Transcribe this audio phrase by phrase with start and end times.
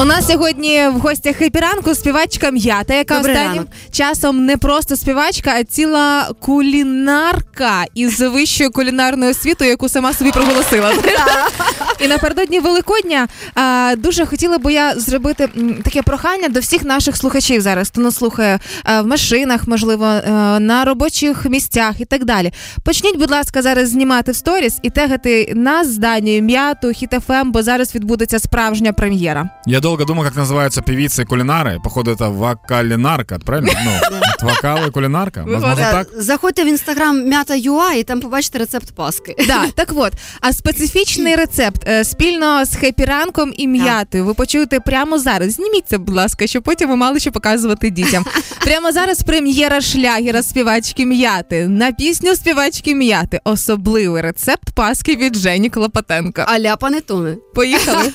[0.00, 3.68] У нас сьогодні в гостях Хеппі Ранку співачка М'ЯТА, яка Добрий останнім ранок.
[3.90, 10.92] часом не просто співачка, а ціла кулінарка із вищою кулінарною освітою, яку сама собі проголосила.
[11.99, 17.17] І напередодні Великодня а, дуже хотіла би я зробити м, таке прохання до всіх наших
[17.17, 22.25] слухачів зараз, хто нас слухає а, в машинах, можливо, е, на робочих місцях і так
[22.25, 22.53] далі.
[22.83, 27.63] Почніть, будь ласка, зараз знімати в сторіс і тегати нас з Данією, м'яту, хіт-ФМ, бо
[27.63, 29.49] зараз відбудеться справжня прем'єра.
[29.65, 31.79] Я долго думал, как называются певицы и кулинары.
[31.83, 33.71] Походу, это вокалинарка, правильно?
[33.85, 33.91] Ну,
[34.35, 35.41] от вокал и кулинарка.
[35.43, 36.07] Возможно, Да, так?
[36.17, 39.35] Заходьте в інстаграм м'ята ЮА і там побачите рецепт паски.
[39.47, 45.18] Да, так от, а специфічний рецепт е, спільно з хепіранком і м'ятою ви почуєте прямо
[45.18, 45.52] зараз.
[45.52, 48.24] Зніміть це, будь ласка, щоб потім ви мали що показувати дітям.
[48.64, 53.40] Прямо зараз прем'єра шлягера співачки м'яти на пісню співачки м'яти.
[53.44, 56.44] Особливий рецепт паски від Жені Клопотенка.
[56.48, 57.36] Аля панетоне.
[57.54, 58.12] Поїхали.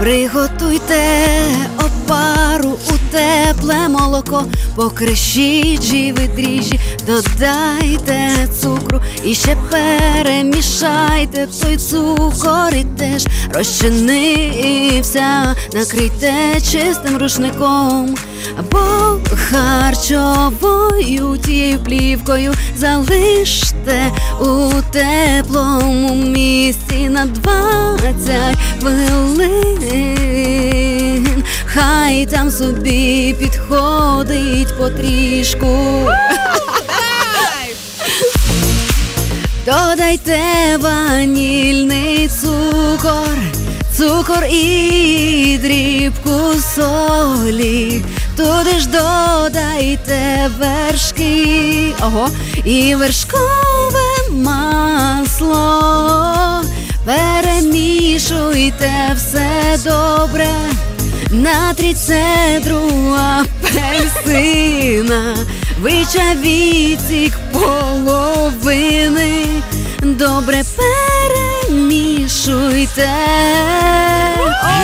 [0.00, 1.02] Приготуйте
[1.78, 3.14] опару у
[3.60, 4.44] тепле молоко,
[4.76, 11.48] покришіть живі дріжджі, додайте цукру і ще перемішайте.
[11.62, 18.16] Той цукор і теж розчинився, накрийте чистим рушником
[18.58, 22.54] або харчовою тією плівкою.
[22.76, 30.19] Залиште у теплому місці на 20 хвилин.
[32.26, 36.08] Там собі підходить потрішку.
[39.66, 40.40] Додайте
[40.80, 43.38] ванільний цукор,
[43.96, 48.04] цукор і дрібку солі.
[48.36, 52.28] Туди ж додайте вершки, ого,
[52.64, 55.82] і вершкове масло.
[57.04, 60.48] Перемішуйте все добре.
[61.32, 62.90] Натріть цедру
[63.64, 65.36] апельсина,
[65.80, 69.46] вичавіть їх половини,
[70.02, 70.62] добре
[71.68, 73.10] перемішуйте.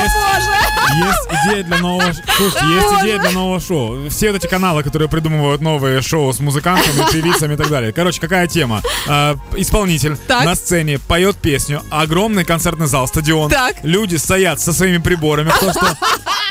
[0.05, 0.56] Есть,
[0.96, 2.14] есть идея для нового...
[2.14, 4.10] ш- Слушайте, есть идея для нового шоу.
[4.10, 7.92] Все вот эти каналы, которые придумывают новые шоу с музыкантами, певицами и так далее.
[7.94, 8.82] Короче, какая тема?
[9.08, 10.46] А, исполнитель Так.
[10.46, 13.50] на сцене поет песню, огромный концертный зал, стадион.
[13.50, 13.76] Так.
[13.84, 15.98] Люди стоят со своими приборами, кто что,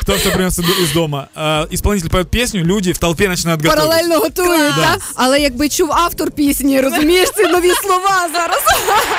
[0.01, 1.27] кто что принес из дома.
[1.35, 3.83] А, исполнитель поет песню, люди в толпе начинают готовить.
[3.85, 4.81] Паралельно готують, Да.
[4.93, 4.99] так?
[5.15, 8.59] але якби чув автор пісні, розумієш, це нові слова зараз.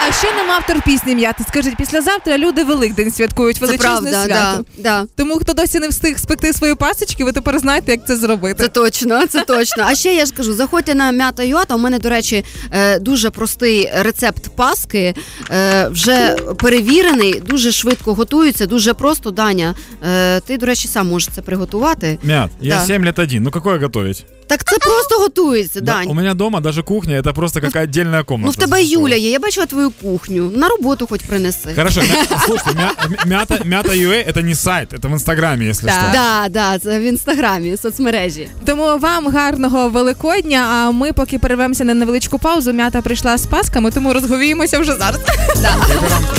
[0.08, 1.44] А ще нам автор пісні м'яти.
[1.48, 4.64] Скажіть, післязавтра люди Великдень святкують Це величезне правда, свято.
[4.76, 5.06] да, да.
[5.16, 8.62] Тому хто досі не встиг спекти свої пасочки, ви тепер знаєте, як це зробити.
[8.62, 9.84] Це точно, це точно.
[9.86, 11.74] А ще я ж кажу, заходьте на м'ята Юата.
[11.74, 15.14] У мене, до речі, е, дуже простий рецепт паски.
[15.50, 19.30] е, Вже перевірений, дуже швидко готується, дуже просто.
[19.30, 19.74] Даня,
[20.08, 22.18] е, ти, до речі, сам можеш це приготувати.
[22.22, 22.84] Мят, я Да.
[22.86, 23.42] 7 лет один.
[23.42, 24.26] Ну какое готовить?
[24.46, 26.08] Так це просто готується, Да, Дань.
[26.08, 28.46] у меня дома даже кухня, это просто какая отдельная комната.
[28.46, 30.52] Ну в тебе Юля є, я бачила твою кухню.
[30.56, 31.68] На роботу хоч принеси.
[31.76, 35.91] Хорошо, мя- слушайте, мя- мята, мята UA это не сайт, это в інстаграмі, якщо Да.
[35.93, 36.01] что.
[36.13, 38.49] Да, да, це в інстаграмі, в соцмережі.
[38.65, 40.67] Тому вам гарного Великодня.
[40.71, 42.73] А ми поки перервемося на невеличку паузу.
[42.73, 45.19] М'ята прийшла з пасками, тому розговіємося вже зараз.
[45.63, 46.35] Ранку.